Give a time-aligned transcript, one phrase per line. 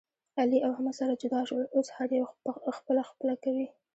[0.39, 1.65] علي او احمد سره جدا شول.
[1.75, 2.25] اوس هر یو
[2.77, 3.67] خپله خپله کوي.